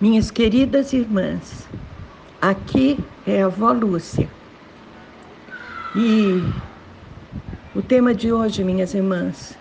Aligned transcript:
Minhas 0.00 0.30
queridas 0.30 0.92
irmãs, 0.92 1.68
aqui 2.40 2.96
é 3.26 3.42
a 3.42 3.46
avó 3.46 3.72
Lúcia. 3.72 4.30
E 5.96 6.40
o 7.74 7.82
tema 7.82 8.14
de 8.14 8.32
hoje, 8.32 8.62
minhas 8.62 8.94
irmãs, 8.94 9.58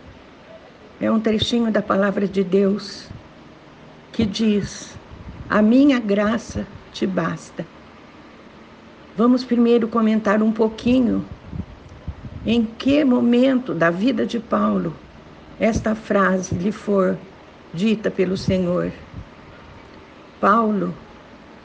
é 1.01 1.09
um 1.09 1.19
trechinho 1.19 1.71
da 1.71 1.81
palavra 1.81 2.27
de 2.27 2.43
Deus 2.43 3.09
que 4.11 4.27
diz: 4.27 4.95
A 5.49 5.59
minha 5.59 5.99
graça 5.99 6.67
te 6.91 7.07
basta. 7.07 7.65
Vamos 9.15 9.43
primeiro 9.43 9.87
comentar 9.87 10.43
um 10.43 10.51
pouquinho 10.51 11.25
em 12.45 12.63
que 12.63 13.03
momento 13.03 13.73
da 13.73 13.89
vida 13.89 14.23
de 14.23 14.39
Paulo 14.39 14.93
esta 15.59 15.95
frase 15.95 16.53
lhe 16.59 16.71
for 16.71 17.17
dita 17.73 18.11
pelo 18.11 18.37
Senhor. 18.37 18.91
Paulo 20.39 20.93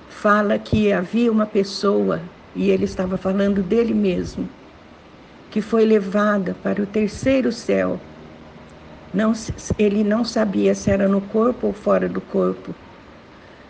fala 0.09 0.59
que 0.59 0.93
havia 0.93 1.31
uma 1.31 1.45
pessoa, 1.45 2.21
e 2.55 2.71
ele 2.71 2.85
estava 2.85 3.19
falando 3.19 3.63
dele 3.63 3.93
mesmo, 3.93 4.49
que 5.51 5.61
foi 5.61 5.85
levada 5.85 6.55
para 6.63 6.83
o 6.83 6.87
terceiro 6.87 7.53
céu. 7.53 8.01
Não, 9.13 9.33
ele 9.79 10.03
não 10.03 10.25
sabia 10.25 10.75
se 10.75 10.91
era 10.91 11.07
no 11.07 11.21
corpo 11.21 11.67
ou 11.67 11.73
fora 11.75 12.09
do 12.09 12.21
corpo, 12.21 12.75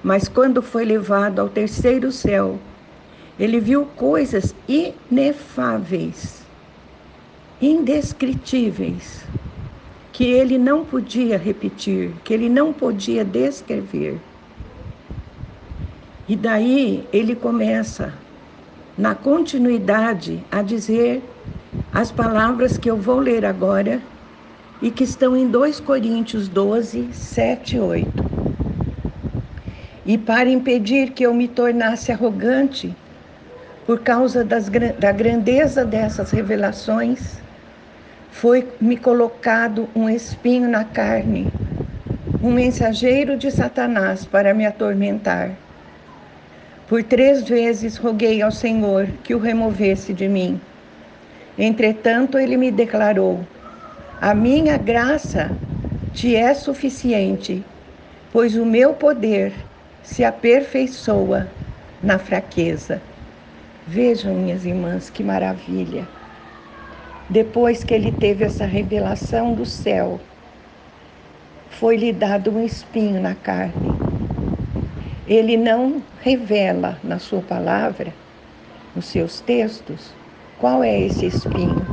mas 0.04 0.28
quando 0.28 0.62
foi 0.62 0.84
levado 0.84 1.40
ao 1.40 1.48
terceiro 1.48 2.12
céu, 2.12 2.60
ele 3.40 3.58
viu 3.58 3.86
coisas 3.86 4.54
inefáveis, 4.68 6.42
indescritíveis, 7.60 9.24
que 10.12 10.24
ele 10.24 10.58
não 10.58 10.84
podia 10.84 11.36
repetir, 11.38 12.12
que 12.22 12.32
ele 12.32 12.48
não 12.48 12.72
podia 12.72 13.24
descrever. 13.24 14.31
E 16.32 16.36
daí 16.36 17.06
ele 17.12 17.36
começa, 17.36 18.10
na 18.96 19.14
continuidade, 19.14 20.42
a 20.50 20.62
dizer 20.62 21.22
as 21.92 22.10
palavras 22.10 22.78
que 22.78 22.90
eu 22.90 22.96
vou 22.96 23.18
ler 23.18 23.44
agora 23.44 24.00
e 24.80 24.90
que 24.90 25.04
estão 25.04 25.36
em 25.36 25.46
2 25.46 25.78
Coríntios 25.80 26.48
12, 26.48 27.12
7 27.12 27.76
e 27.76 27.80
8. 27.80 28.24
E 30.06 30.16
para 30.16 30.48
impedir 30.48 31.10
que 31.10 31.22
eu 31.22 31.34
me 31.34 31.46
tornasse 31.46 32.10
arrogante, 32.10 32.96
por 33.86 34.00
causa 34.00 34.42
das, 34.42 34.70
da 34.98 35.12
grandeza 35.12 35.84
dessas 35.84 36.30
revelações, 36.30 37.42
foi-me 38.30 38.96
colocado 38.96 39.86
um 39.94 40.08
espinho 40.08 40.66
na 40.66 40.82
carne, 40.82 41.52
um 42.42 42.50
mensageiro 42.50 43.36
de 43.36 43.50
Satanás 43.50 44.24
para 44.24 44.54
me 44.54 44.64
atormentar. 44.64 45.50
Por 46.86 47.02
três 47.04 47.42
vezes 47.48 47.96
roguei 47.96 48.42
ao 48.42 48.50
Senhor 48.52 49.18
que 49.22 49.34
o 49.34 49.38
removesse 49.38 50.12
de 50.14 50.28
mim. 50.28 50.68
Entretanto, 51.56 52.38
ele 52.38 52.56
me 52.56 52.70
declarou: 52.70 53.48
A 54.20 54.34
minha 54.34 54.78
graça 54.78 55.60
te 56.12 56.34
é 56.36 56.54
suficiente, 56.54 57.72
pois 58.30 58.56
o 58.56 58.66
meu 58.66 58.94
poder 58.96 59.68
se 60.02 60.24
aperfeiçoa 60.24 61.56
na 62.00 62.18
fraqueza. 62.18 63.08
Vejam, 63.84 64.34
minhas 64.36 64.64
irmãs, 64.64 65.10
que 65.10 65.22
maravilha. 65.24 66.10
Depois 67.28 67.84
que 67.84 67.94
ele 67.94 68.12
teve 68.12 68.44
essa 68.44 68.66
revelação 68.66 69.54
do 69.54 69.66
céu, 69.66 70.30
foi-lhe 71.66 72.12
dado 72.12 72.52
um 72.56 72.64
espinho 72.64 73.20
na 73.20 73.34
carne 73.34 74.01
ele 75.26 75.56
não 75.56 76.02
revela 76.20 76.98
na 77.02 77.18
sua 77.18 77.40
palavra, 77.40 78.12
nos 78.94 79.06
seus 79.06 79.40
textos, 79.40 80.10
qual 80.58 80.82
é 80.82 81.00
esse 81.00 81.26
espinho. 81.26 81.86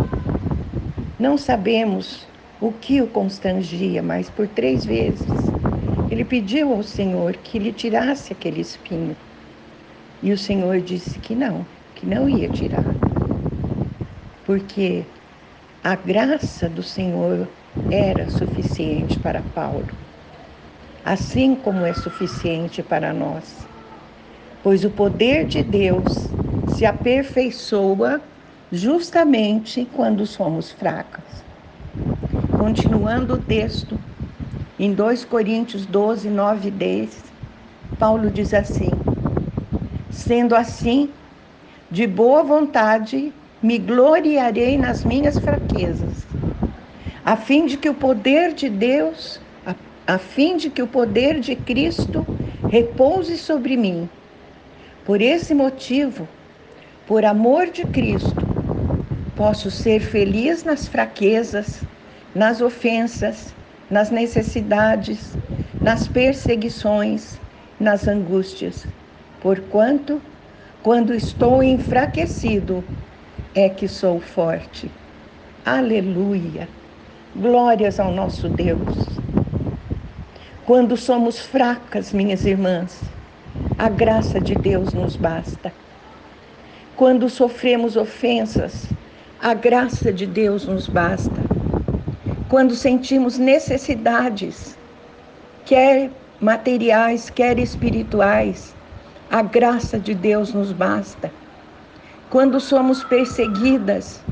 Não 1.20 1.38
sabemos 1.38 2.26
o 2.60 2.72
que 2.72 3.02
o 3.02 3.08
constrangia, 3.08 4.02
mas 4.02 4.30
por 4.30 4.48
três 4.48 4.86
vezes 4.86 5.28
ele 6.10 6.26
pediu 6.26 6.74
ao 6.74 6.82
Senhor 6.82 7.34
que 7.38 7.60
lhe 7.60 7.72
tirasse 7.72 8.34
aquele 8.34 8.62
espinho. 8.62 9.16
E 10.24 10.32
o 10.32 10.38
Senhor 10.38 10.82
disse 10.82 11.20
que 11.20 11.36
não, 11.36 11.66
que 11.96 12.06
não 12.06 12.28
ia 12.28 12.50
tirar. 12.50 12.84
Porque 14.46 15.04
a 15.84 15.96
graça 15.96 16.68
do 16.68 16.82
Senhor 16.82 17.48
era 17.92 18.28
suficiente 18.30 19.18
para 19.20 19.42
Paulo 19.54 19.86
assim 21.04 21.56
como 21.56 21.86
é 21.86 21.94
suficiente 21.94 22.84
para 22.84 23.14
nós. 23.14 23.68
Pois 24.64 24.84
o 24.84 24.90
poder 24.90 25.46
de 25.46 25.64
Deus 25.64 26.30
se 26.66 26.86
aperfeiçoa 26.86 28.22
justamente 28.72 29.86
quando 29.96 30.26
somos 30.26 30.72
fracas. 30.72 31.44
Continuando 32.56 33.36
o 33.36 33.40
texto, 33.40 33.98
em 34.78 34.94
2 34.94 35.26
Coríntios 35.26 35.86
12, 35.86 36.30
9 36.30 36.68
e 36.68 36.72
10, 36.72 37.24
Paulo 37.98 38.30
diz 38.30 38.54
assim: 38.54 39.00
Sendo 40.10 40.56
assim, 40.56 41.14
de 41.90 42.06
boa 42.06 42.44
vontade 42.44 43.34
me 43.62 43.78
gloriarei 43.78 44.78
nas 44.78 45.04
minhas 45.04 45.40
fraquezas, 45.40 46.26
a 47.26 47.36
fim 47.36 47.66
de 47.66 47.78
que 47.78 47.90
o 47.90 47.94
poder 47.94 48.54
de 48.54 48.70
Deus 48.70 49.42
a 50.10 50.18
fim 50.18 50.58
de 50.58 50.72
que 50.72 50.82
o 50.82 50.88
poder 50.88 51.40
de 51.40 51.56
Cristo 51.56 52.26
repouse 52.68 53.38
sobre 53.38 53.78
mim. 53.78 54.10
Por 55.06 55.22
esse 55.22 55.54
motivo, 55.54 56.28
por 57.06 57.24
amor 57.24 57.68
de 57.68 57.86
Cristo, 57.86 58.44
posso 59.36 59.70
ser 59.70 60.00
feliz 60.00 60.64
nas 60.64 60.88
fraquezas, 60.88 61.86
nas 62.34 62.60
ofensas, 62.60 63.54
nas 63.88 64.10
necessidades, 64.10 65.38
nas 65.80 66.08
perseguições, 66.08 67.40
nas 67.80 68.08
angústias, 68.08 68.88
porquanto, 69.40 70.20
quando 70.82 71.14
estou 71.14 71.62
enfraquecido, 71.62 72.84
é 73.54 73.70
que 73.70 73.88
sou 73.88 74.20
forte. 74.20 74.92
Aleluia! 75.64 76.68
Glórias 77.36 78.00
ao 78.00 78.12
nosso 78.12 78.50
Deus. 78.50 79.20
Quando 80.70 80.96
somos 80.96 81.40
fracas, 81.40 82.14
minhas 82.14 82.46
irmãs, 82.46 83.02
a 83.76 83.90
graça 83.90 84.40
de 84.40 84.56
Deus 84.56 84.94
nos 84.94 85.16
basta. 85.16 85.74
Quando 86.96 87.28
sofremos 87.28 87.98
ofensas, 87.98 88.88
a 89.40 89.56
graça 89.56 90.14
de 90.14 90.28
Deus 90.28 90.68
nos 90.68 90.88
basta. 90.88 91.42
Quando 92.48 92.76
sentimos 92.76 93.40
necessidades, 93.40 94.78
quer 95.66 96.12
materiais, 96.40 97.32
quer 97.32 97.58
espirituais, 97.58 98.78
a 99.28 99.42
graça 99.42 100.00
de 100.00 100.14
Deus 100.14 100.54
nos 100.54 100.72
basta. 100.72 101.34
Quando 102.30 102.60
somos 102.60 103.04
perseguidas, 103.04 104.24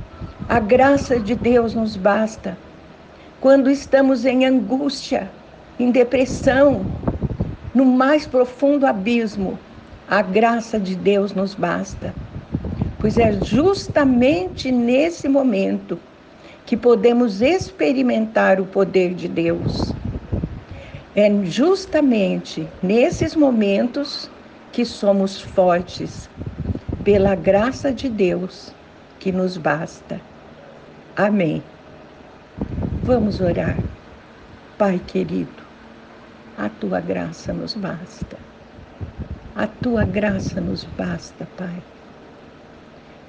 a 0.48 0.60
graça 0.60 1.20
de 1.20 1.34
Deus 1.34 1.74
nos 1.74 1.98
basta. 1.98 2.62
Quando 3.40 3.72
estamos 3.72 4.24
em 4.24 4.46
angústia, 4.46 5.36
em 5.80 5.92
depressão, 5.92 6.86
no 7.74 7.86
mais 7.86 8.26
profundo 8.26 8.86
abismo, 8.86 9.60
a 10.10 10.22
graça 10.22 10.80
de 10.80 10.96
Deus 10.96 11.34
nos 11.34 11.54
basta. 11.54 12.14
Pois 13.00 13.18
é 13.18 13.32
justamente 13.34 14.72
nesse 14.72 15.28
momento 15.28 16.00
que 16.66 16.76
podemos 16.76 17.42
experimentar 17.42 18.60
o 18.60 18.66
poder 18.66 19.14
de 19.14 19.28
Deus. 19.28 19.94
É 21.16 21.30
justamente 21.44 22.68
nesses 22.82 23.36
momentos 23.36 24.30
que 24.72 24.84
somos 24.86 25.40
fortes, 25.42 26.30
pela 27.04 27.36
graça 27.36 27.94
de 27.94 28.10
Deus 28.10 28.74
que 29.20 29.32
nos 29.32 29.58
basta. 29.58 30.20
Amém. 31.16 31.64
Vamos 33.02 33.40
orar. 33.40 33.78
Pai 34.78 35.00
querido, 35.00 35.67
a 36.58 36.70
tua 36.70 37.00
graça 37.00 37.54
nos 37.54 37.76
basta. 37.76 38.40
A 39.54 39.68
tua 39.68 40.04
graça 40.04 40.60
nos 40.60 40.84
basta, 40.86 41.46
Pai. 41.46 41.84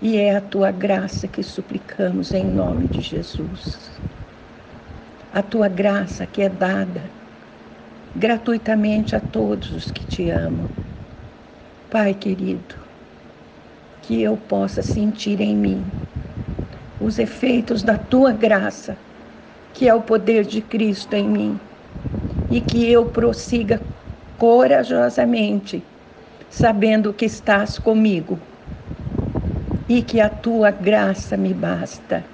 E 0.01 0.17
é 0.17 0.35
a 0.35 0.41
tua 0.41 0.73
graça 0.73 1.29
que 1.29 1.43
suplicamos 1.43 2.33
em 2.33 2.47
nome 2.47 2.89
de 2.89 3.03
Jesus. 3.03 4.03
A 5.31 5.43
tua 5.43 5.69
graça 5.69 6.27
que 6.27 6.41
é 6.41 6.49
dada 6.49 7.03
gratuitamente 8.17 9.15
a 9.15 9.21
todos 9.21 9.73
os 9.73 9.91
que 9.91 10.07
te 10.07 10.31
amam. 10.31 10.71
Pai 11.91 12.15
querido, 12.15 12.77
que 14.01 14.23
eu 14.23 14.39
possa 14.39 14.81
sentir 14.83 15.39
em 15.43 15.55
mim 15.55 15.93
os 16.99 17.19
efeitos 17.19 17.83
da 17.83 17.99
tua 17.99 18.33
graça, 18.33 18.99
que 19.75 19.87
é 19.87 19.95
o 19.95 20.03
poder 20.03 20.47
de 20.47 20.63
Cristo 20.63 21.15
em 21.15 21.29
mim 21.29 21.68
e 22.51 22.61
que 22.61 22.91
eu 22.91 23.07
prossiga 23.07 23.83
corajosamente, 24.39 25.83
sabendo 26.49 27.13
que 27.13 27.25
estás 27.27 27.79
comigo 27.79 28.39
e 29.89 30.03
que 30.03 30.21
a 30.21 30.29
tua 30.29 30.71
graça 30.71 31.37
me 31.37 31.53
basta. 31.55 32.25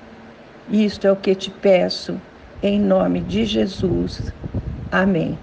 Isto 0.68 1.06
é 1.06 1.12
o 1.12 1.16
que 1.16 1.34
te 1.34 1.50
peço, 1.50 2.20
em 2.62 2.80
nome 2.80 3.20
de 3.22 3.44
Jesus. 3.44 4.34
Amém. 4.90 5.38